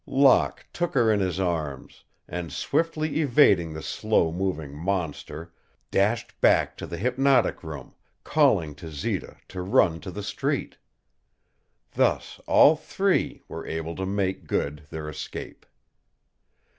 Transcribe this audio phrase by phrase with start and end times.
[0.07, 5.53] Locke took her in his arms and, swiftly evading the slow moving monster,
[5.91, 7.93] dashed back to the hypnotic room,
[8.23, 10.77] calling to Zita to run to the street.
[11.91, 15.67] Thus all three were able to make good their escape.